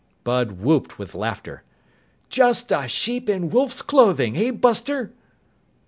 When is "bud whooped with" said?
0.23-1.13